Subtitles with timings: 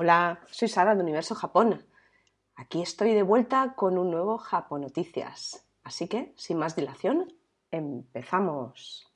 [0.00, 1.84] Hola, soy Sara de Universo Japón.
[2.54, 5.66] Aquí estoy de vuelta con un nuevo Japón Noticias.
[5.82, 7.32] Así que, sin más dilación,
[7.72, 9.12] empezamos.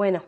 [0.00, 0.22] Bueno,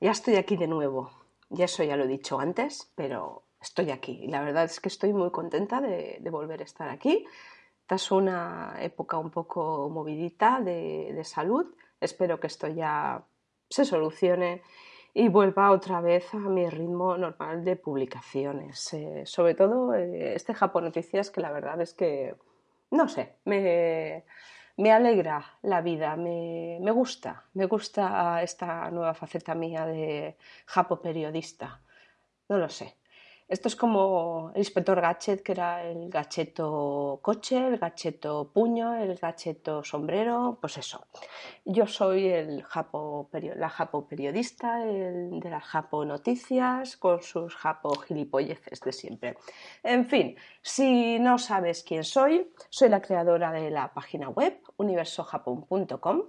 [0.00, 1.10] ya estoy aquí de nuevo.
[1.48, 4.26] Ya eso ya lo he dicho antes, pero estoy aquí.
[4.26, 7.24] La verdad es que estoy muy contenta de, volver a estar aquí.
[7.80, 11.74] Esta es una época un poco movidita de, salud.
[11.98, 13.24] Espero que esto ya
[13.70, 14.60] se solucione
[15.14, 18.92] y vuelva otra vez a mi ritmo normal de publicaciones.
[18.92, 22.36] Eh, sobre todo eh, este Japón Noticias, que la verdad es que,
[22.90, 24.26] no sé, me,
[24.76, 31.80] me alegra la vida, me, gusta, me gusta esta nueva faceta mía de japo periodista.
[32.48, 32.96] No lo sé.
[33.46, 39.16] Esto es como el inspector Gachet, que era el gacheto coche, el gacheto puño, el
[39.16, 41.06] gacheto sombrero, pues eso.
[41.66, 47.94] Yo soy el japo, la japo periodista, el de las japo noticias, con sus japo
[47.96, 49.36] gilipolleces de siempre.
[49.82, 56.22] En fin, si no sabes quién soy, soy la creadora de la página web universojapon.com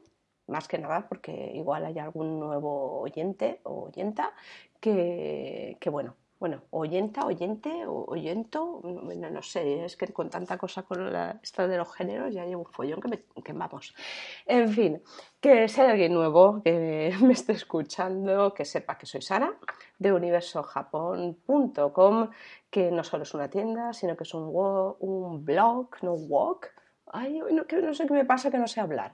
[0.47, 4.33] más que nada porque igual hay algún nuevo oyente o oyenta
[4.80, 10.83] que, que bueno, bueno, oyenta, oyente, oyento, no, no, sé, es que con tanta cosa
[10.83, 13.95] con la, esto de los géneros ya llevo un follón que, me, que vamos.
[14.45, 15.02] En fin,
[15.39, 19.53] que sea alguien nuevo que me esté escuchando, que sepa que soy Sara
[19.97, 22.30] de universojapón.com,
[22.70, 24.52] que no solo es una tienda, sino que es un,
[24.99, 26.67] un blog, no walk.
[27.14, 29.14] Ay, no, no sé qué me pasa que no sé hablar.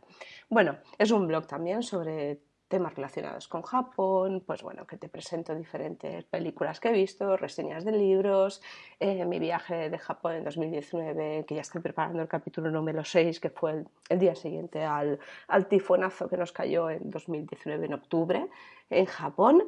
[0.50, 2.42] Bueno, es un blog también sobre
[2.72, 7.84] temas relacionados con Japón, pues bueno, que te presento diferentes películas que he visto, reseñas
[7.84, 8.62] de libros,
[9.00, 13.42] eh, mi viaje de Japón en 2019, que ya estoy preparando el capítulo número 6,
[13.42, 15.20] que fue el, día siguiente al,
[15.50, 18.48] al, tifonazo que nos cayó en 2019, en octubre,
[18.90, 19.64] en Japón.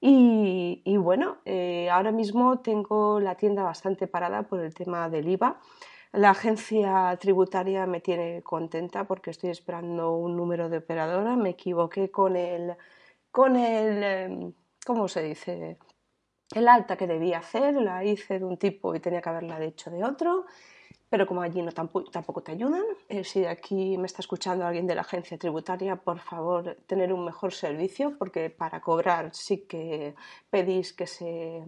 [0.00, 5.60] Y, bueno, eh, ahora mismo tengo la tienda bastante parada por el tema del IVA.
[6.12, 11.36] La agencia tributaria me tiene contenta porque estoy esperando un número de operadora.
[11.36, 12.76] Me equivoqué con el,
[13.30, 14.52] con el, em,
[14.86, 15.78] ¿cómo se dice?
[16.54, 19.90] El alta que debía hacer, la hice de un tipo y tenía que haberla hecho
[19.90, 20.46] de otro
[21.10, 24.86] pero como allí no tampoco, te ayudan, eh, si de aquí me está escuchando alguien
[24.86, 30.14] de la agencia tributaria, por favor, tener un mejor servicio, porque para cobrar sí que
[30.50, 31.64] pedís que se,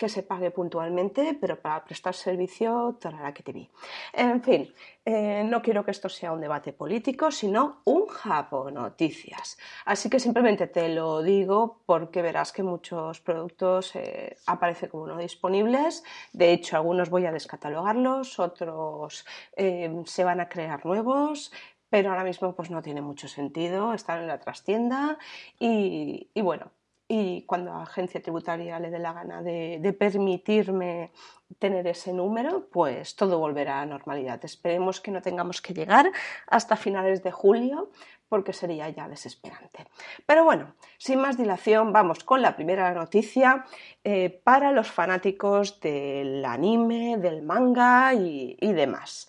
[0.00, 3.68] que se pague puntualmente, pero para prestar servicio, la que te vi.
[4.14, 4.72] En fin,
[5.04, 9.58] eh, no quiero que esto sea un debate político, sino un Japón Noticias.
[9.84, 15.18] Así que simplemente te lo digo porque verás que muchos productos eh, aparecen como no
[15.18, 16.02] disponibles.
[16.32, 21.52] De hecho, algunos voy a descatalogarlos, otros Em, se van a crear nuevos,
[21.90, 25.18] pero ahora mismo pues no tiene mucho sentido, están en la trastienda
[25.58, 26.72] y bueno,
[27.12, 31.10] y cuando la agencia tributaria le dé la gana de, permitirme
[31.58, 34.38] tener ese número, pues todo volverá a normalidad.
[34.44, 36.12] Esperemos que no tengamos que llegar
[36.46, 37.90] hasta finales de julio
[38.28, 39.88] porque sería ya desesperante.
[40.24, 43.64] Pero bueno, sin más dilación, vamos con la primera noticia
[44.04, 49.26] eh, para los fanáticos del anime, del manga y, y demás.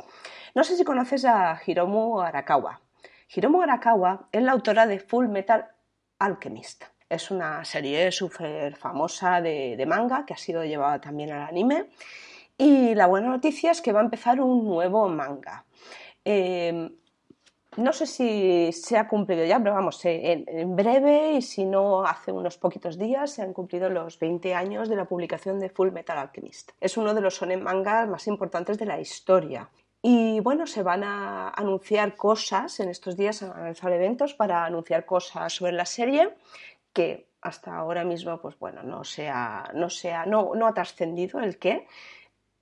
[0.53, 2.79] No sé si conoces a Hiromu Arakawa.
[3.35, 5.67] Hiromu Arakawa es la autora de Full Metal
[6.19, 6.83] Alchemist.
[7.11, 11.89] Es una serie súper famosa de, manga que ha sido llevada también al anime.
[12.57, 15.65] Y la buena noticia es que va a empezar un nuevo manga.
[16.23, 16.89] Em,
[17.75, 22.31] no sé si se ha cumplido ya, pero vamos, en, breve y si no hace
[22.31, 26.17] unos poquitos días se han cumplido los 20 años de la publicación de Full Metal
[26.17, 26.71] Alchemist.
[26.79, 29.69] Es uno de los shonen mangas más importantes de la historia.
[30.03, 34.33] Y bueno, se van a anunciar cosas, en estos días se van a lanzar eventos
[34.33, 36.33] para anunciar cosas sobre la serie
[36.93, 41.57] que hasta ahora mismo, pues bueno, no, sea, no, sea, no, no ha trascendido el
[41.57, 41.87] qué,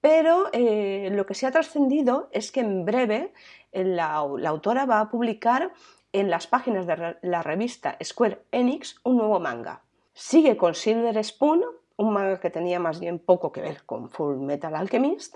[0.02, 3.34] pero eh, lo que se ha trascendido es que en breve
[3.74, 5.74] la, autora va a publicar
[6.14, 9.81] en las páginas de la revista Square Enix un nuevo manga.
[10.14, 11.64] Sigue con Silver Spoon,
[11.98, 15.36] un manga que tenía más bien poco que ver con Full Metal Alchemist,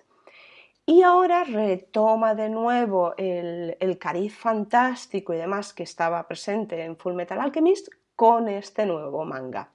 [0.85, 7.13] y ahora retoma de nuevo el cariz fantástico y demás que estaba presente en Full
[7.13, 7.87] Metal Alchemist
[8.23, 9.69] con este nuevo manga.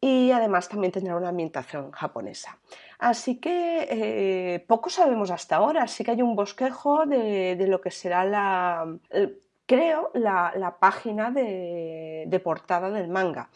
[0.00, 2.58] Y además también tendrá una ambientación japonesa.
[2.98, 5.86] Así que eh, poco sabemos hasta ahora.
[5.86, 8.86] Sí que hay un bosquejo de, lo que será la,
[9.66, 13.50] creo la, página de, portada del manga.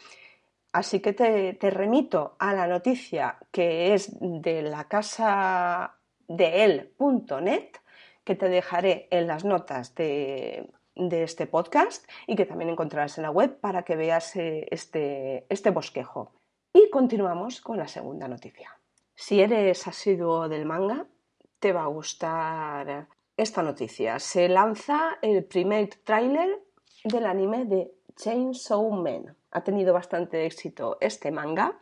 [0.73, 5.95] Así que te, remito a la noticia que es de la casa
[6.29, 7.71] de él.net,
[8.25, 13.31] que te dejaré en las notas de, este podcast y que también encontrarás en la
[13.31, 16.33] web para que veas eh, este, este bosquejo.
[16.73, 18.79] Y continuamos con la segunda noticia.
[19.15, 21.07] Si eres asiduo del manga,
[21.59, 24.19] te va a gustar esta noticia.
[24.19, 26.63] Se lanza el primer tráiler
[27.05, 29.37] del anime de Chainsaw Man.
[29.51, 31.79] Ha tenido bastante éxito este manga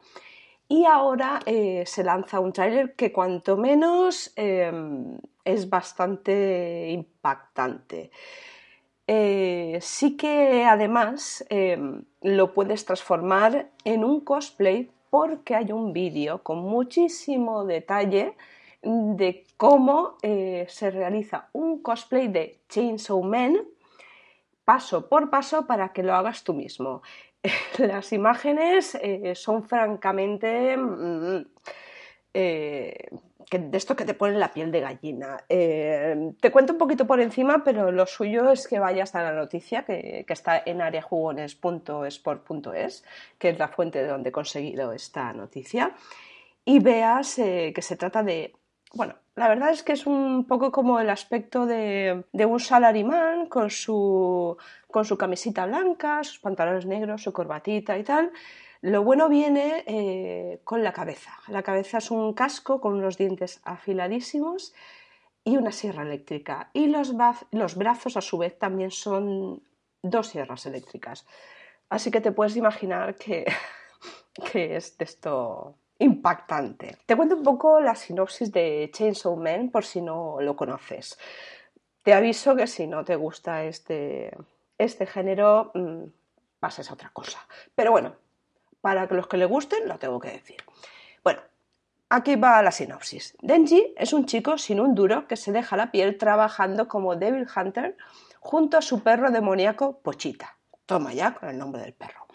[0.68, 8.10] y ahora eh, se lanza un tráiler que cuanto menos em, es bastante impactante.
[9.06, 16.42] Eh, sí que además em, lo puedes transformar en un cosplay porque hay un vídeo
[16.42, 18.34] con muchísimo detalle
[18.82, 23.56] de cómo eh, se realiza un cosplay de Chainsaw Man
[24.64, 27.02] paso por paso para que lo hagas tú mismo.
[27.78, 31.46] Las imágenes eh, son francamente mm,
[33.50, 35.44] eh, de esto que te pone la piel de gallina.
[35.48, 39.84] te cuento un poquito por encima, pero lo suyo es que vayas a la noticia
[39.84, 43.04] que, que está en areajugones.sport.es,
[43.38, 45.92] que es la fuente de donde he conseguido esta noticia,
[46.64, 48.54] y veas que se trata de
[48.94, 53.70] bueno, la verdad es que es un poco como el aspecto de, un salarimán con
[53.70, 54.56] su,
[54.90, 58.30] con su camisita blanca, sus pantalones negros, su corbatita y tal.
[58.84, 61.32] Lo bueno viene eh, con la cabeza.
[61.48, 64.74] La cabeza es un casco con unos dientes afiladísimos
[65.42, 66.68] y una sierra eléctrica.
[66.74, 69.62] Y los, brazos, a su vez, también son
[70.02, 71.26] dos sierras eléctricas.
[71.88, 73.46] Así que te puedes imaginar que,
[74.52, 76.98] es de esto impactante.
[77.06, 81.18] Te cuento un poco la sinopsis de Chainsaw Man por si no lo conoces.
[82.02, 84.36] Te aviso que si no te gusta este,
[84.76, 86.04] este género, mmm,
[86.60, 87.38] pases a otra cosa.
[87.74, 88.16] Pero bueno,
[88.84, 90.62] para los que le gusten, lo tengo que decir.
[91.22, 91.40] Bueno,
[92.10, 93.34] aquí va la sinopsis.
[93.40, 97.46] Denji es un chico sin un duro que se deja la piel trabajando como Devil
[97.56, 97.96] Hunter
[98.40, 100.58] junto a su perro demoníaco Pochita.
[100.84, 102.26] Toma ya con el nombre del perro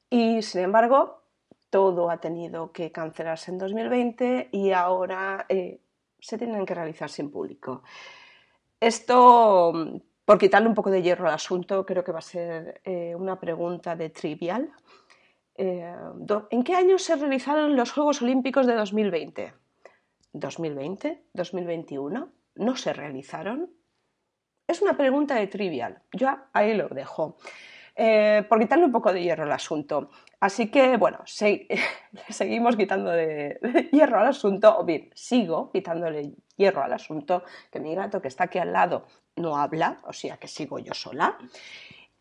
[0.09, 1.23] Y sin embargo,
[1.69, 5.81] todo ha tenido que cancelarse en 2020 y ahora eh,
[6.21, 7.83] se tienen que realizar sin público.
[8.79, 9.73] Esto,
[10.25, 12.81] por quitarle un poco de hierro al asunto, creo que va a ser
[13.17, 14.73] una pregunta de trivial.
[15.57, 15.95] Eh,
[16.51, 19.53] ¿En qué año se realizaron los Juegos Olímpicos de 2020?
[20.33, 21.21] ¿2020?
[21.35, 22.31] ¿2021?
[22.55, 23.71] ¿No se realizaron?
[24.67, 26.03] Es una pregunta de trivial.
[26.13, 27.37] Yo ahí lo dejo.
[27.95, 30.11] Eh, por quitarle un poco de hierro al asunto.
[30.41, 33.61] Así que, bueno, seguimos quitando de,
[33.93, 38.45] hierro al asunto, o bien, sigo quitándole hierro al asunto, que mi gato que está
[38.45, 39.07] aquí al lado
[39.37, 41.37] no habla, o sea que sigo yo sola.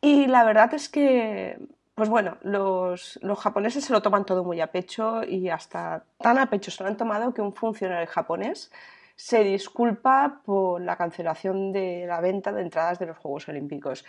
[0.02, 1.58] Y la verdad es que,
[2.02, 6.50] pues bueno, los, japoneses se lo toman todo muy a pecho y hasta tan a
[6.50, 8.72] pecho se lo han tomado que un funcionario japonés
[9.16, 14.04] se disculpa por la cancelación de la venta de entradas de los Juegos Olímpicos.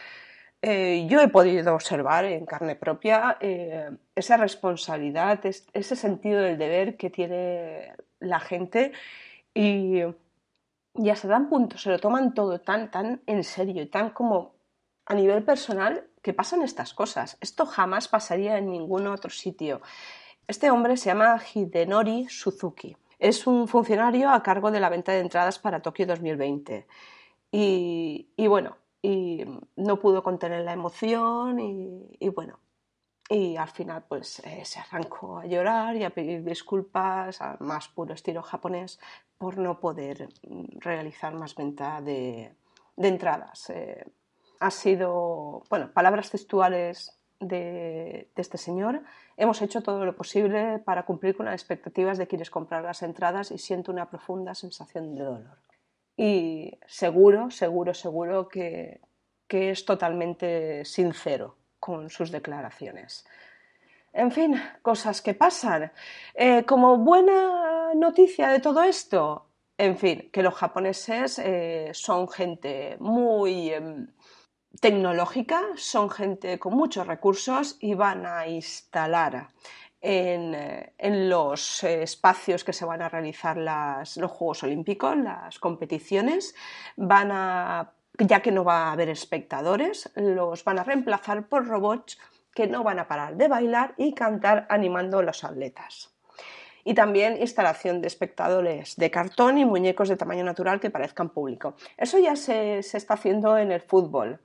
[0.62, 6.96] eh, yo he podido observar en carne propia eh, esa responsabilidad, ese sentido del deber
[6.96, 8.92] que tiene la gente
[9.52, 10.00] y,
[10.94, 14.54] y hasta tan punto se lo toman todo tan, tan en serio y tan como
[15.04, 17.36] a nivel personal que pasan estas cosas.
[17.40, 19.82] Esto jamás pasaría en ningún otro sitio.
[20.46, 22.96] Este hombre se llama Hidenori Suzuki.
[23.18, 26.86] Es un funcionario a cargo de la venta de entradas para Tokio 2020.
[27.52, 29.44] Y, bueno, y
[29.76, 32.58] no pudo contener la emoción y, bueno,
[33.28, 37.88] y al final pues eh, se arrancó a llorar y a pedir disculpas al más
[37.88, 38.98] puro estilo japonés
[39.38, 42.54] por no poder mm, realizar más venta de,
[42.96, 43.70] entradas.
[43.70, 44.04] Eh,
[44.62, 49.02] ha sido, bueno, palabras textuales de, este señor.
[49.36, 53.50] Hemos hecho todo lo posible para cumplir con las expectativas de quienes comprar las entradas
[53.50, 55.58] y siento una profunda sensación de dolor.
[56.16, 59.00] Y seguro, seguro, seguro que,
[59.48, 63.26] es totalmente sincero con sus declaraciones.
[64.12, 65.92] En fin, cosas que pasan.
[66.34, 69.44] Eh, como buena noticia de todo esto,
[69.76, 74.06] en fin, que los japoneses eh, son gente muy em,
[74.80, 79.48] tecnológica, son gente con muchos recursos y van a instalar
[80.00, 80.92] en, eh,
[81.28, 86.54] los espacios que se van a realizar los Juegos Olímpicos, las competiciones,
[86.96, 92.18] van a, ya que no va a haber espectadores, los van a reemplazar por robots
[92.54, 96.12] que no van a parar de bailar y cantar animando a los atletas
[96.84, 101.74] y también instalación de espectadores de cartón y muñecos de tamaño natural que parezcan público.
[101.96, 104.40] Eso ya se, está haciendo en el fútbol.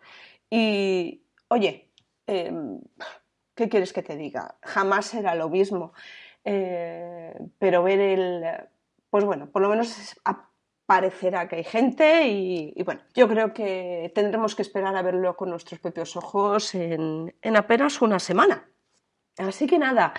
[0.50, 1.90] Y, oye,
[2.28, 2.80] em,
[3.56, 4.56] ¿qué quieres que te diga?
[4.62, 5.94] Jamás será lo mismo.
[6.44, 8.46] Eh, pero ver el,
[9.10, 10.16] pues bueno, por lo menos
[10.86, 15.50] parecerá que hay gente y, bueno, yo creo que tendremos que esperar a verlo con
[15.50, 18.66] nuestros propios ojos en apenas una semana.
[19.38, 20.14] Así que nada,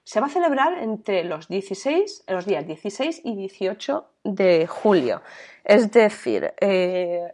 [0.05, 5.23] se va a celebrar entre los, 16, los días 16 y 18 de julio.
[5.65, 7.33] Es decir, eh,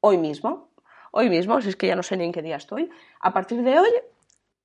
[0.00, 0.70] hoy mismo,
[1.12, 3.62] hoy mismo, si es que ya no sé ni en qué día estoy, a partir
[3.62, 3.90] de hoy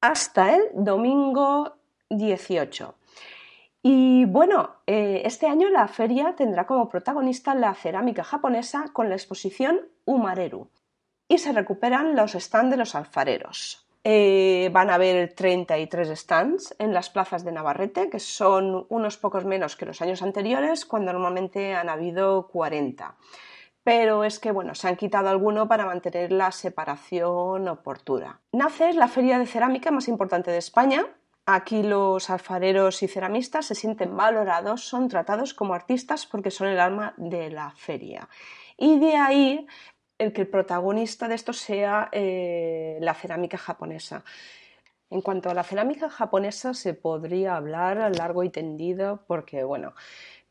[0.02, 1.78] hasta el domingo
[2.10, 2.96] 18.
[3.84, 9.16] Y bueno, eh, este año la feria tendrá como protagonista la cerámica japonesa con la
[9.16, 10.70] exposición Umareru
[11.28, 13.85] y se recuperan los stands de los alfareros.
[14.08, 19.46] Eh, van a haber 33 stands en las plazas de Navarrete, que son unos pocos
[19.46, 23.16] menos que los años anteriores, cuando normalmente han habido 40.
[23.84, 28.42] Pero es que, bueno, se han quitado alguno para mantener la separación oportuna.
[28.52, 31.08] NACE la feria de cerámica más importante de España.
[31.48, 36.80] Aquí los alfareros y ceramistas se sienten valorados, son tratados como artistas porque son el
[36.80, 38.30] alma de la feria.
[38.78, 39.68] Y de ahí
[40.18, 44.24] el que el protagonista de esto sea eh, la cerámica japonesa.
[45.10, 49.94] En cuanto a la cerámica japonesa se podría hablar largo y tendido porque, bueno,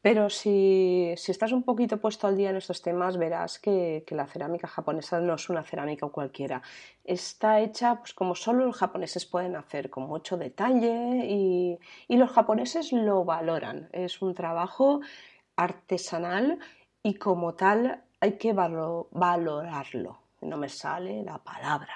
[0.04, 4.68] pero si, estás un poquito puesto al día en estos temas, verás que, la cerámica
[4.68, 6.60] japonesa no es una cerámica cualquiera.
[7.04, 12.30] Está hecha pues, como solo los japoneses pueden hacer, con mucho detalle y, y los
[12.30, 13.88] japoneses lo valoran.
[13.92, 15.00] Es un trabajo
[15.56, 16.58] artesanal
[17.02, 20.18] y como tal hay que valorarlo.
[20.40, 21.94] No me sale la palabra.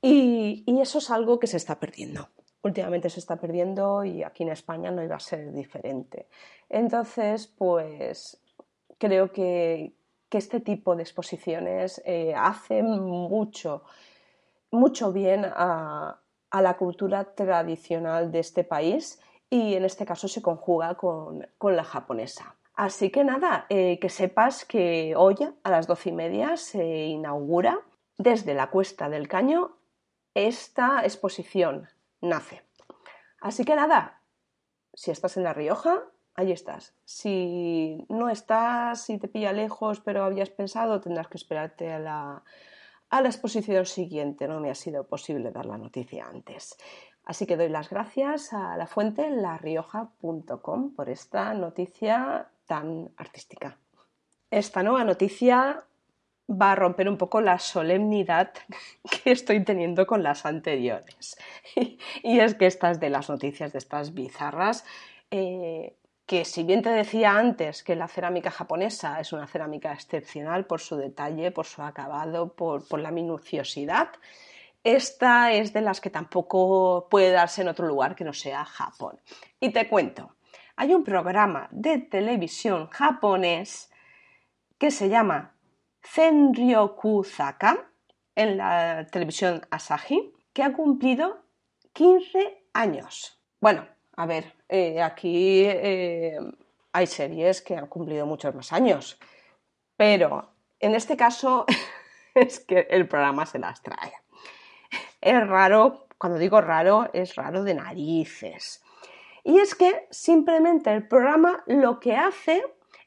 [0.00, 2.28] Y, eso es algo que se está perdiendo.
[2.62, 6.28] últimamente se está perdiendo y aquí en España no iba a ser diferente.
[6.68, 8.40] Entonces, pues
[8.98, 9.94] creo que,
[10.30, 13.82] este tipo de exposiciones eh, hacen mucho,
[14.70, 16.20] mucho bien a,
[16.52, 22.54] la cultura tradicional de este país y en este caso se conjuga con, la japonesa.
[22.80, 27.78] Así que nada, eh, que sepas que hoy a las doce y media se inaugura
[28.16, 29.76] desde la Cuesta del Caño
[30.32, 31.90] esta exposición
[32.22, 32.62] nace.
[33.42, 34.22] Así que nada,
[34.94, 36.94] si estás en La Rioja, ahí estás.
[37.04, 42.44] Si no estás, si te pilla lejos, pero habías pensado, tendrás que esperarte a la,
[43.10, 44.48] a la exposición siguiente.
[44.48, 46.78] No me ha sido posible dar la noticia antes.
[47.26, 53.76] Así que doy las gracias a la fuente larioja.com por esta noticia tan artística.
[54.48, 55.82] Esta nueva noticia
[56.48, 58.52] va a romper un poco la solemnidad
[59.10, 61.36] que estoy teniendo con las anteriores.
[62.22, 64.84] Y es que estas de las noticias de estas bizarras,
[65.32, 65.96] eh,
[66.26, 70.80] que si bien te decía antes que la cerámica japonesa es una cerámica excepcional por
[70.80, 74.10] su detalle, por su acabado, por, por la minuciosidad,
[74.84, 79.18] esta es de las que tampoco puede darse en otro lugar que no sea Japón.
[79.58, 80.36] Y te cuento,
[80.80, 83.90] hay un programa de televisión japonés
[84.78, 85.54] que se llama
[86.02, 87.90] Zenryoku Zaka
[88.34, 91.42] en la televisión Asahi, que ha cumplido
[91.92, 93.38] 15 años.
[93.60, 96.38] Bueno, a ver, eh, aquí eh,
[96.92, 99.20] hay series que han cumplido muchos más años,
[99.98, 101.66] pero en este caso
[102.34, 104.14] es que el programa se las trae.
[105.20, 108.82] Es raro, cuando digo raro, es raro de narices.
[109.44, 112.62] Y es que simplemente el programa lo que hace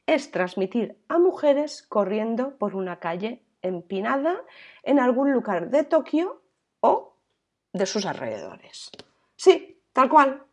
[0.05, 4.41] es transmitir a mujeres corriendo por una calle empinada
[4.83, 6.41] en algún lugar de Tokio
[6.81, 7.15] o
[7.71, 8.91] de sus alrededores.
[9.35, 10.43] Sí, tal cual,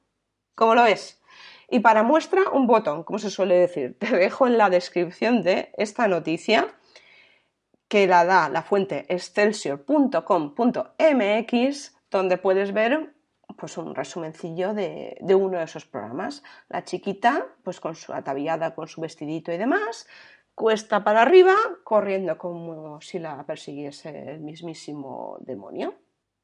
[0.54, 1.20] como lo es.
[1.68, 3.96] Y para muestra, un botón, como se suele decir.
[3.98, 6.68] Te dejo en la descripción de esta noticia
[7.88, 13.14] que la da la fuente excelsior.com.mx, donde puedes ver
[13.60, 16.42] pues un resumencillo de, uno de esos programas.
[16.70, 20.08] La chiquita, pues con su ataviada, con su vestidito y demás,
[20.54, 25.94] cuesta para arriba, corriendo como si la persiguiese el mismísimo demonio.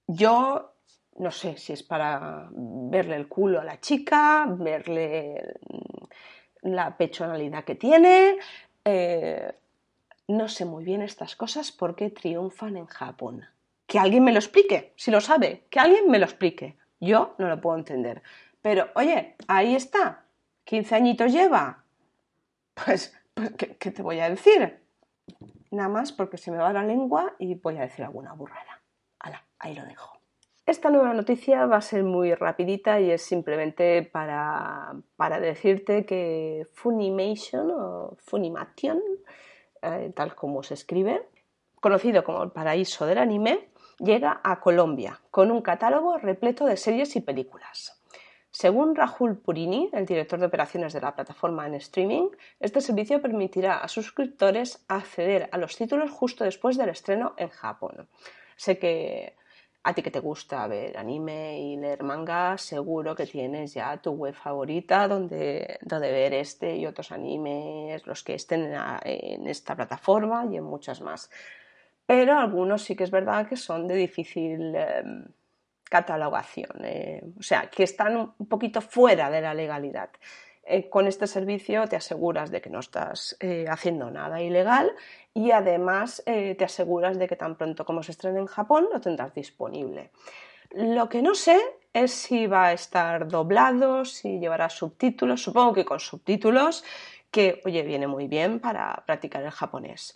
[0.06, 0.74] Yo
[1.18, 5.54] no sé si es para verle el culo a la chica, verle
[6.60, 8.36] la pechonalidad que tiene.
[8.84, 9.52] Eh,
[10.28, 13.46] no sé muy bien estas cosas porque triunfan en Japón.
[13.86, 16.76] Que alguien me lo explique, si lo sabe, que alguien me lo explique.
[17.00, 18.22] Yo no lo puedo entender.
[18.62, 20.24] Pero, oye, ahí está.
[20.64, 21.84] 15 añitos lleva.
[22.74, 24.80] Pues, pues ¿qué, te voy a decir?
[25.70, 28.82] Nada más porque se me va la lengua y voy a decir alguna burrada.
[29.18, 30.16] Hala, ahí lo dejo.
[30.66, 36.66] Esta nueva noticia va a ser muy rapidita y es simplemente para, para decirte que
[36.72, 39.00] Funimation o Funimation,
[39.82, 41.22] eh, tal como se escribe,
[41.80, 47.16] conocido como el paraíso del anime, llega a Colombia con un catálogo repleto de series
[47.16, 48.00] y películas.
[48.50, 53.78] Según Rahul Purini, el director de operaciones de la plataforma en streaming, este servicio permitirá
[53.78, 58.08] a suscriptores acceder a los títulos justo después del estreno en Japón.
[58.56, 59.36] Sé que
[59.82, 64.12] a ti que te gusta ver anime y leer manga, seguro que tienes ya tu
[64.12, 70.46] web favorita donde, donde ver este y otros animes, los que estén en esta plataforma
[70.50, 71.30] y en muchas más
[72.06, 75.24] pero algunos sí que es verdad que son de difícil em,
[75.88, 80.10] catalogación, eh, o sea, que están un poquito fuera de la legalidad.
[80.64, 84.90] Eh, con este servicio te aseguras de que no estás eh, haciendo nada ilegal
[85.32, 89.34] y además te aseguras de que tan pronto como se estrene en Japón lo tendrás
[89.34, 90.10] disponible.
[90.70, 91.60] Lo que no sé
[91.92, 96.84] es si va a estar doblado, si llevará subtítulos, supongo que con subtítulos,
[97.30, 100.14] que oye, viene muy bien para practicar el japonés.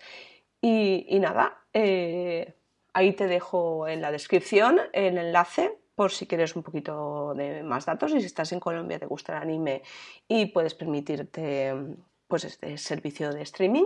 [0.63, 2.55] Y, nada, eh,
[2.93, 7.87] ahí te dejo en la descripción el enlace por si quieres un poquito de más
[7.87, 9.83] datos y si estás en Colombia te gusta el anime
[10.29, 11.75] y puedes permitirte
[12.27, 13.85] pues este servicio de streaming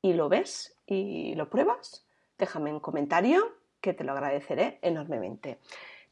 [0.00, 2.06] y lo ves y lo pruebas,
[2.38, 5.58] déjame un comentario que te lo agradeceré enormemente.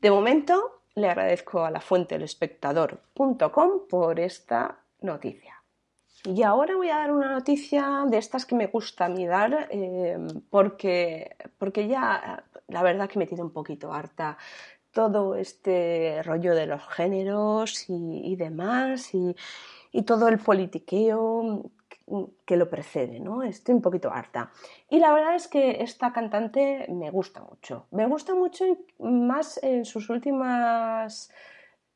[0.01, 5.52] De momento le agradezco a la fuente elespectador.com por esta noticia.
[6.25, 9.69] Y ahora voy a dar una noticia de estas que me gusta a mí dar,
[9.71, 10.17] eh,
[10.51, 14.39] porque, porque ya la verdad que me tiene un poquito harta
[14.93, 19.35] todo este rollo de los géneros y, demás, y,
[19.91, 21.71] y, todo el politiqueo
[22.45, 23.43] que lo precede, ¿no?
[23.43, 24.51] Estoy un poquito harta.
[24.91, 27.87] Y la verdad es que esta cantante me gusta mucho.
[27.91, 28.65] Me gusta mucho
[28.99, 31.31] más en sus últimas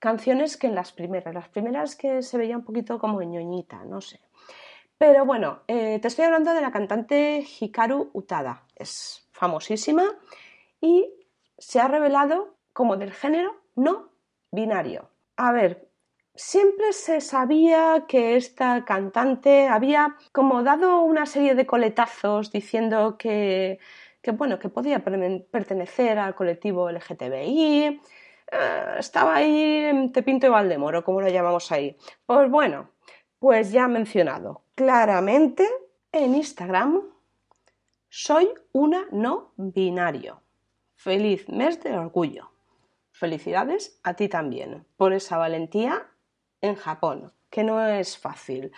[0.06, 1.34] canciones que en las primeras.
[1.34, 4.20] Las primeras que se veía un poquito como ñoñita, no sé.
[4.98, 8.62] Pero bueno, eh, te estoy hablando de la cantante Hikaru Utada.
[8.76, 10.04] Es famosísima
[10.80, 11.12] y
[11.58, 14.12] se ha revelado como del género no
[14.52, 15.10] binario.
[15.36, 15.88] A ver,
[16.36, 23.80] siempre se sabía que esta cantante había como dado una serie de coletazos diciendo que,
[24.34, 28.00] bueno, que podía pertenecer al colectivo LGTBI.
[28.50, 31.96] Eh, estaba ahí en Tepinto y Valdemoro, como lo llamamos ahí.
[32.24, 32.90] Pues bueno,
[33.38, 35.68] pues ya mencionado claramente
[36.12, 37.02] en Instagram,
[38.08, 40.40] soy una no binario.
[40.94, 42.50] Feliz mes del orgullo.
[43.12, 46.06] Felicidades a ti también por esa valentía
[46.60, 48.72] en Japón, que no es fácil.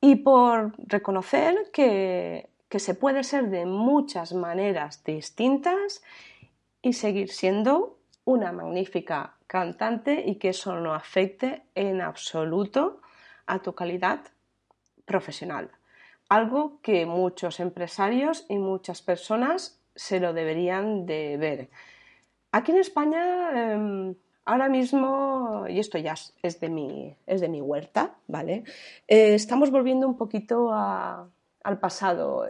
[0.00, 6.02] Y por reconocer que, que se puede ser de muchas maneras distintas
[6.82, 13.00] y seguir siendo una magnífica cantante y que eso no afecte en absoluto
[13.46, 14.20] a tu calidad
[15.04, 15.70] profesional.
[16.28, 21.70] Algo que muchos empresarios y muchas personas se lo deberían de ver.
[22.52, 27.60] Aquí en España, em, ahora mismo, y esto ya es de mi, es de mi
[27.60, 28.64] huerta, ¿vale?
[29.08, 32.46] Eh, estamos volviendo un poquito al pasado.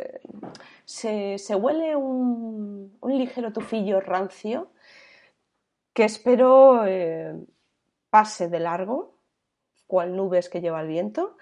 [0.85, 4.68] Se, huele un, ligero tufillo rancio
[5.92, 7.35] que espero eh,
[8.11, 9.14] pase de largo,
[9.87, 11.37] cual nubes que lleva el viento,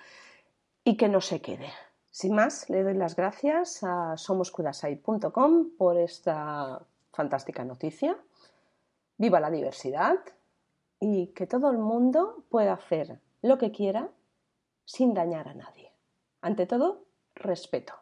[0.85, 1.71] y que no se quede.
[2.11, 6.81] Sin más, le doy las gracias a somoskudasai.com por esta
[7.13, 8.17] fantástica noticia.
[9.17, 10.19] Viva la diversidad
[10.99, 14.09] y que todo el mundo pueda hacer lo que quiera
[14.85, 15.93] sin dañar a nadie.
[16.41, 18.00] Ante todo, respeto.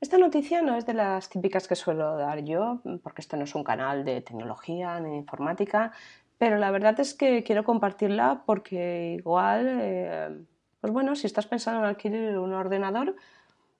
[0.00, 3.54] Esta noticia no es de las típicas que suelo dar yo, porque este no es
[3.54, 5.92] un canal de tecnología ni informática,
[6.38, 10.36] pero la verdad es que quiero compartirla porque igual eh,
[10.80, 13.16] pues bueno, si estás pensando en adquirir un ordenador,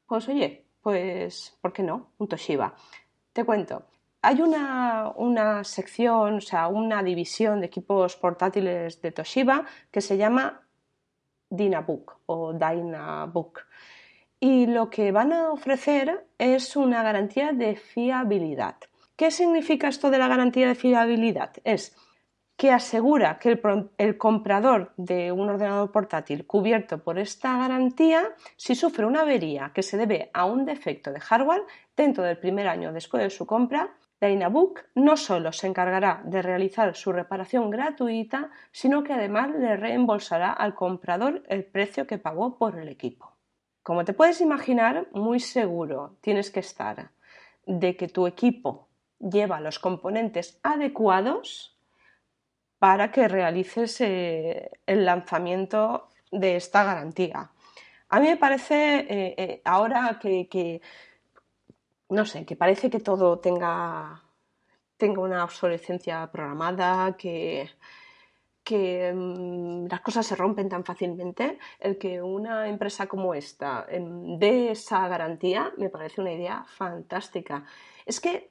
[0.07, 2.09] pues oye, pues ¿por qué no?
[2.19, 2.75] Un Toshiba.
[3.33, 3.85] Te cuento,
[4.23, 10.17] hay una, una, sección, o sea, una división de equipos portátiles de Toshiba que se
[10.17, 10.67] llama
[11.51, 13.61] Dynabook o Dynabook.
[14.39, 18.77] Y lo que van a ofrecer es una garantía de fiabilidad.
[19.17, 21.53] ¿Qué significa esto de la garantía de fiabilidad?
[21.65, 21.97] Es
[22.57, 23.61] que asegura que
[23.99, 29.83] el, comprador de un ordenador portátil cubierto por esta garantía, si sufre una avería que
[29.83, 31.65] se debe a un defecto de hardware
[31.97, 36.97] dentro del primer año después de su compra, Dynabook no solo se encargará de realizar
[36.97, 42.79] su reparación gratuita, sino que además le reembolsará al comprador el precio que pagó por
[42.79, 43.36] el equipo.
[43.87, 47.13] Como te puedes imaginar, muy seguro tienes que estar
[47.67, 48.89] de que tu equipo
[49.21, 51.79] lleva los componentes adecuados
[52.81, 57.53] para que realices eh, el lanzamiento de esta garantía.
[58.09, 60.81] A mí me parece, eh, eh, ahora que,
[62.09, 64.21] no sé, que parece que todo tenga,
[64.97, 67.71] tenga una obsolescencia programada, que,
[68.67, 74.39] que mm, las cosas se rompen tan fácilmente, el que una empresa como esta em,
[74.41, 77.65] dé esa garantía me parece una idea fantástica.
[78.05, 78.51] Es que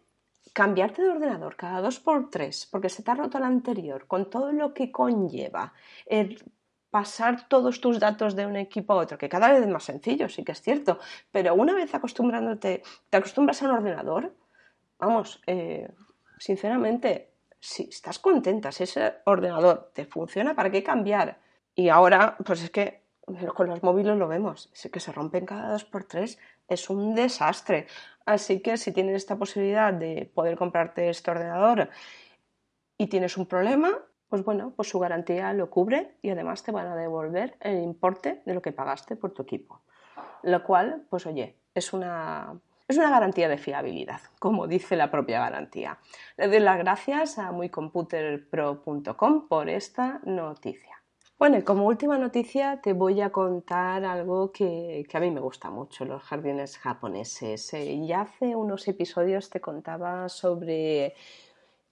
[0.53, 4.29] cambiarte de ordenador cada dos por tres porque se te ha roto el anterior, con
[4.29, 5.73] todo lo que conlleva
[6.05, 6.41] el
[6.89, 10.29] pasar todos tus datos de un equipo a otro, que cada vez es más sencillo,
[10.29, 10.97] sí que es cierto,
[11.29, 14.33] pero una vez acostumbrándote, te acostumbras a un ordenador,
[14.97, 15.89] vamos, eh,
[16.39, 17.34] sinceramente,
[17.65, 21.39] si estás contenta, si ese ordenador te funciona, ¿para qué cambiar?
[21.73, 23.01] Y ahora, pues es que
[23.55, 27.15] con los móviles lo vemos, es que se rompen cada dos por tres, es un
[27.15, 27.87] desastre.
[28.25, 31.89] Así que si tienes esta posibilidad de poder comprarte este ordenador
[32.97, 33.97] y tienes un problema,
[34.29, 38.43] pues bueno, pues su garantía lo cubre y además te van a devolver el importe
[38.45, 39.81] de lo que pagaste por tu equipo.
[40.43, 45.39] Lo cual, pues oye, es una, es una garantía de fiabilidad, como dice la propia
[45.39, 45.97] garantía.
[46.37, 51.01] Le doy las gracias a muycomputerpro.com por esta noticia.
[51.37, 55.69] Bueno, y como última noticia te voy a contar algo que, a mí me gusta
[55.69, 57.73] mucho, los jardines japoneses.
[57.73, 61.13] Eh, ya hace unos episodios te contaba sobre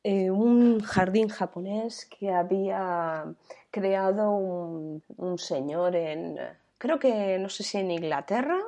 [0.04, 3.26] eh, un jardín japonés que había
[3.72, 6.38] creado un, un, señor en,
[6.78, 8.60] creo que no sé si en Inglaterra,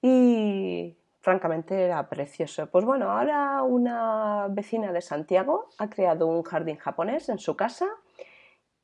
[0.00, 2.66] y francamente era precioso.
[2.66, 7.88] Pues bueno, ahora una vecina de Santiago ha creado un jardín japonés en su casa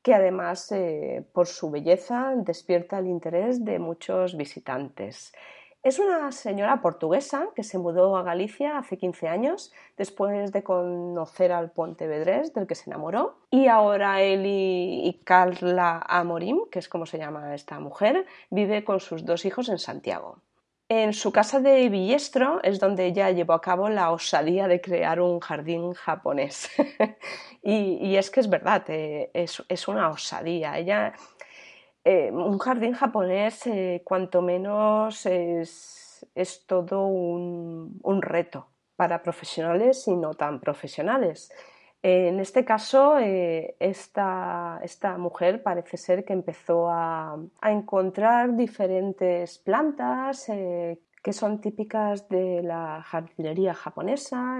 [0.01, 5.33] que además eh, por su belleza despierta el interés de muchos visitantes.
[5.81, 11.53] Es una señora portuguesa que se mudó a Galicia hace 15 años después de conocer
[11.53, 17.05] al Pontevedrés del que se enamoró y ahora él y, Carla Amorim, que es como
[17.05, 20.41] se llama esta mujer, vive con sus dos hijos en Santiago.
[20.91, 25.21] En su casa de Villestro es donde ella llevó a cabo la osadía de crear
[25.21, 26.67] un jardín japonés.
[27.61, 30.79] y, es que es verdad, eh, es, una osadía.
[30.79, 31.13] Ella
[32.03, 36.25] eh, un jardín japonés, eh, cuanto menos, es,
[36.65, 41.51] todo un, reto para profesionales y no tan profesionales.
[42.01, 44.79] En este caso, eh, esta,
[45.17, 50.45] mujer parece ser que empezó a, encontrar diferentes plantas
[51.21, 54.59] que son típicas de la jardinería japonesa.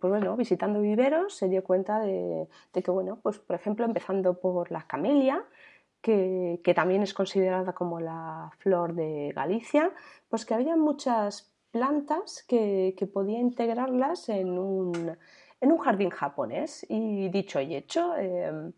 [0.00, 4.40] pues bueno, visitando viveros se dio cuenta de, de, que, bueno, pues por ejemplo, empezando
[4.40, 5.44] por la camelia,
[6.02, 9.92] que, también es considerada como la flor de Galicia,
[10.28, 15.16] pues que había muchas plantas que, podía integrarlas en un,
[15.78, 16.86] jardín japonés.
[16.88, 18.72] Y dicho y hecho, em,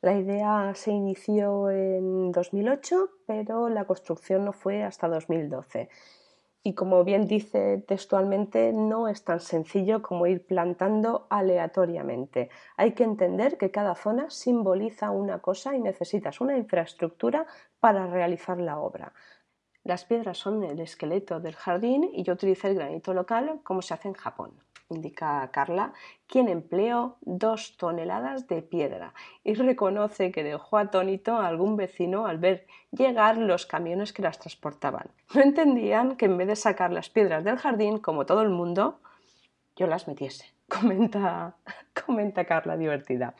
[0.00, 5.88] la idea se inició en 2008, pero la construcción no fue hasta 2012
[6.68, 12.50] y como bien dice textualmente, no es tan sencillo como ir plantando aleatoriamente.
[12.76, 17.46] Hay que entender que cada zona simboliza una cosa y necesitas una infraestructura
[17.80, 19.14] para realizar la obra.
[19.84, 23.94] Las piedras son el esqueleto del jardín y yo utilicé el granito local como se
[23.94, 24.52] hace en Japón
[24.90, 25.92] indica Carla,
[26.26, 29.12] quien empleó dos toneladas de piedra
[29.44, 34.38] y reconoce que dejó atónito a algún vecino al ver llegar los camiones que las
[34.38, 35.10] transportaban.
[35.34, 39.00] No entendían que en vez de sacar las piedras del jardín, como todo el mundo,
[39.76, 41.54] yo las metiese, comenta,
[42.06, 43.34] comenta Carla divertida.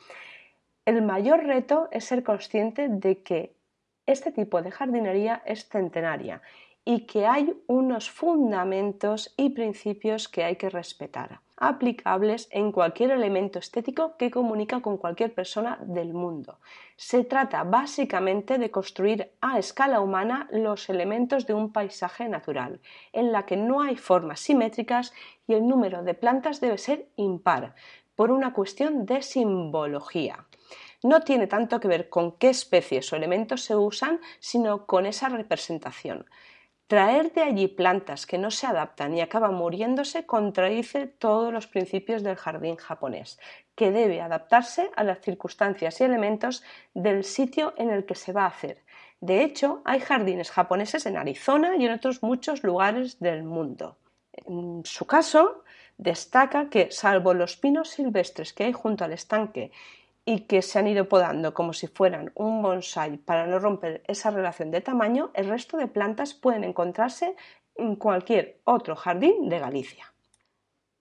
[0.84, 3.54] El mayor reto es ser consciente de que
[4.06, 6.40] este tipo de jardinería es centenaria
[6.90, 13.58] y que hay unos fundamentos y principios que hay que respetar, aplicables en cualquier elemento
[13.58, 16.60] estético que comunica con cualquier persona del mundo.
[16.96, 22.80] Se trata básicamente de construir a escala humana los elementos de un paisaje natural,
[23.12, 25.12] en la que no hay formas simétricas
[25.46, 27.74] y el número de plantas debe ser impar,
[28.16, 30.46] por una cuestión de simbología
[31.02, 35.28] no tiene tanto que ver con qué especies o elementos se usan, sino con esa
[35.28, 36.26] representación.
[36.88, 42.22] Traer de allí plantas que no se adaptan y acaban muriéndose contradice todos los principios
[42.22, 43.38] del jardín japonés,
[43.74, 48.44] que debe adaptarse a las circunstancias y elementos del sitio en el que se va
[48.44, 48.82] a hacer.
[49.20, 53.98] De hecho, hay jardines japoneses en Arizona y en otros muchos lugares del mundo.
[54.32, 55.64] En su caso,
[55.98, 59.72] destaca que, salvo los pinos silvestres que hay junto al estanque
[60.28, 64.30] y que se han ido podando como si fueran un bonsai para no romper esa
[64.30, 67.34] relación de tamaño, el resto de plantas pueden encontrarse
[67.76, 70.12] en cualquier otro jardín de Galicia.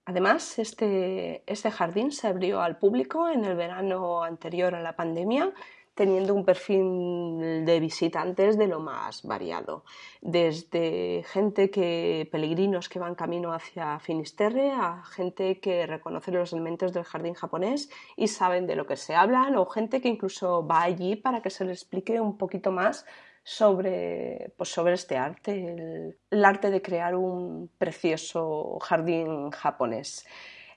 [0.06, 5.52] Además, este, este jardín se abrió al público en el verano anterior a la pandemia
[5.98, 9.82] teniendo un perfil de visitantes de lo más variado,
[10.20, 16.92] desde gente que peregrinos que van camino hacia Finisterre a gente que reconoce los elementos
[16.92, 20.82] del jardín japonés y saben de lo que se hablan o gente que incluso va
[20.82, 23.04] allí para que se les explique un poquito más
[23.42, 30.24] sobre, pues sobre este arte, el, arte de crear un precioso jardín japonés.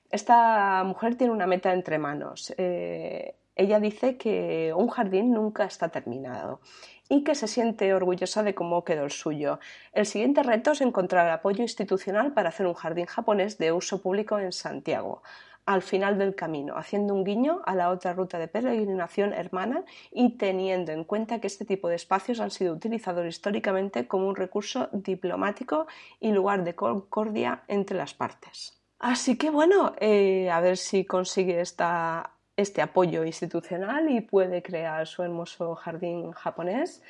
[0.09, 2.51] Esta mujer tiene una meta entre manos.
[2.57, 6.61] Eh, ella dice que un jardín nunca está terminado
[7.09, 9.59] y que se siente orgullosa de cómo quedó el suyo.
[9.91, 14.39] El siguiente reto es encontrar apoyo institucional para hacer un jardín japonés de uso público
[14.39, 15.21] en Santiago,
[15.65, 20.37] al final del camino, haciendo un guiño a la otra ruta de peregrinación hermana y
[20.37, 24.89] teniendo en cuenta que este tipo de espacios han sido utilizados históricamente como un recurso
[24.91, 25.87] diplomático
[26.19, 28.81] y lugar de concordia entre las partes.
[28.99, 35.07] Así que bueno, eh, a ver si consigue esta este apoyo institucional y puede crear
[35.07, 37.03] su hermoso jardín japonés.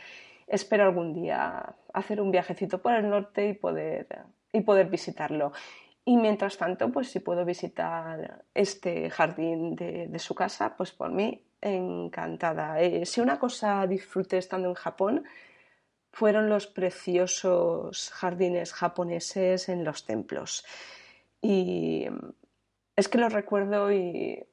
[0.48, 4.08] Espero algún día hacer un viajecito por el norte y poder,
[4.52, 5.54] y poder visitarlo.
[6.04, 11.44] Y mientras tanto, pues si puedo visitar este jardín de, su casa, pues por mí
[11.62, 12.82] encantada.
[12.82, 15.24] Eh, si una cosa disfruté estando en Japón,
[16.12, 20.66] fueron los preciosos jardines japoneses en los templos.
[21.42, 22.08] Y
[22.96, 24.44] es que los recuerdo y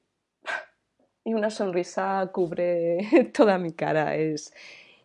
[1.28, 4.16] y una sonrisa cubre toda mi cara.
[4.16, 4.52] Es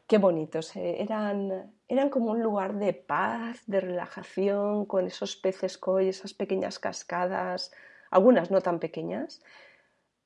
[0.07, 0.75] qué bonitos.
[0.77, 1.01] Eh.
[1.01, 6.79] Eran, eran como un lugar de paz, de relajación, con esos peces koi, esas pequeñas
[6.79, 7.71] cascadas,
[8.09, 9.41] algunas no tan pequeñas,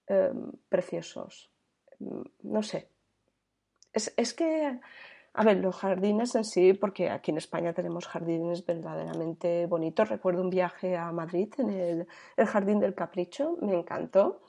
[0.08, 1.50] em, preciosos.
[2.00, 2.90] Mm, no sé.
[3.94, 4.80] Es, es que
[5.40, 10.10] A ver, los jardines en sí, porque aquí en España tenemos jardines verdaderamente bonitos.
[10.10, 12.08] Recuerdo un viaje a Madrid en el,
[12.48, 14.42] Jardín del Capricho, me encantó.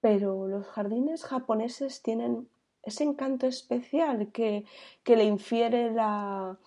[0.00, 2.48] Pero los jardines japoneses tienen
[2.82, 4.64] ese encanto especial que,
[5.04, 6.58] le infiere la,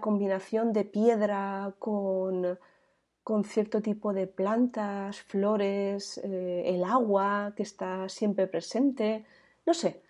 [0.00, 2.58] combinación de piedra con,
[3.44, 9.26] cierto tipo de plantas, flores, eh, el agua que está siempre presente.
[9.66, 10.02] No sé,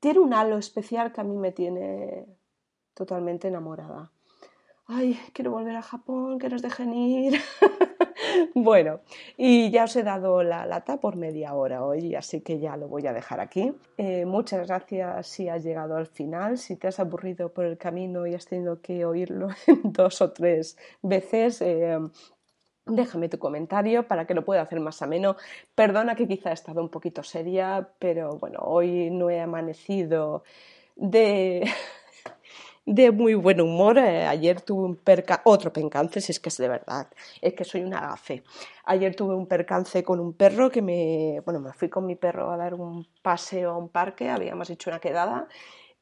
[0.00, 2.26] tiene un halo especial que a mí me tiene
[2.94, 4.10] totalmente enamorada.
[4.86, 7.40] Ay, quiero volver a Japón, que nos dejen ir.
[8.54, 9.00] bueno,
[9.36, 12.88] y ya os he dado la lata por media hora hoy, así que ya lo
[12.88, 13.72] voy a dejar aquí.
[13.96, 16.58] Eh, muchas gracias si has llegado al final.
[16.58, 19.48] Si te has aburrido por el camino y has tenido que oírlo
[19.84, 21.98] dos o tres veces, eh,
[22.86, 25.36] Déjame tu comentario para que lo pueda hacer más ameno.
[25.74, 30.42] Perdona que quizá he estado un poquito seria, pero bueno, hoy no he amanecido
[30.96, 31.62] de,
[32.90, 33.98] de muy buen humor.
[33.98, 37.06] Eh, ayer tuve un perca otro percance, si es que es de verdad,
[37.40, 38.42] es que soy una gafe.
[38.84, 42.50] Ayer tuve un percance con un perro que me, bueno, me fui con mi perro
[42.50, 45.46] a dar un paseo a un parque, habíamos hecho una quedada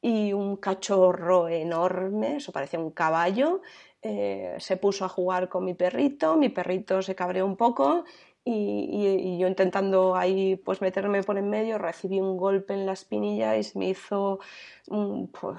[0.01, 3.61] y un cachorro enorme, eso parecía un caballo,
[4.01, 8.03] eh, se puso a jugar con mi perrito, mi perrito se cabreó un poco
[8.43, 13.55] y, yo intentando ahí pues meterme por en medio recibí un golpe en la espinilla
[13.57, 14.39] y me hizo,
[14.87, 15.57] pues,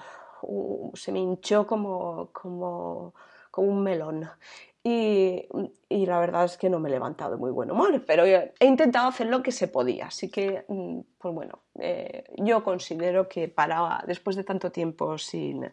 [0.95, 3.15] se me hinchó como, como,
[3.51, 4.29] como un melón.
[4.83, 5.47] Y,
[5.91, 8.55] y, la verdad es que no me he levantado de muy buen humor, pero he
[8.61, 10.07] intentado hacer lo que se podía.
[10.07, 15.71] Así que, mm, pues bueno, eh, yo considero que para después de tanto tiempo sin,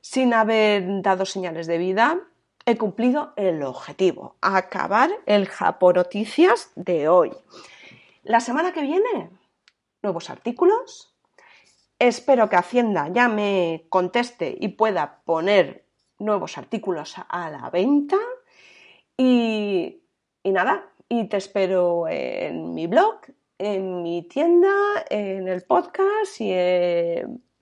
[0.00, 2.18] sin haber dado señales de vida,
[2.66, 7.32] he cumplido el objetivo, acabar el Japonoticias de hoy.
[8.24, 9.30] La semana que viene,
[10.02, 11.11] nuevos artículos.
[12.02, 15.86] Espero que Hacienda ya me conteste y pueda poner
[16.18, 18.16] nuevos artículos a la venta.
[19.16, 20.02] Y,
[20.42, 23.20] nada, y te espero en mi blog,
[23.56, 24.74] en mi tienda,
[25.10, 26.52] en el podcast y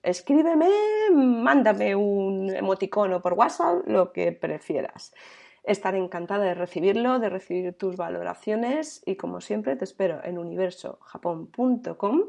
[0.01, 0.71] escríbeme,
[1.11, 5.13] mándame un emoticono por WhatsApp, lo que prefieras.
[5.63, 12.21] Estaré encantada de recibirlo, de recibir tus valoraciones y como siempre te espero en universojapón.com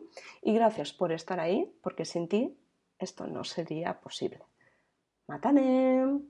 [0.42, 2.58] y gracias por estar ahí porque sin ti
[2.98, 4.40] esto no sería posible.
[5.26, 6.20] ¡Matane!